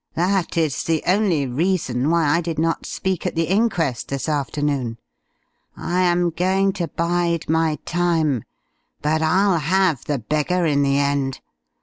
[0.15, 4.97] That is the only reason why I did not speak at the inquest this afternoon.
[5.77, 8.43] I am going to bide my time,
[9.03, 11.39] but I'll have the beggar in the end.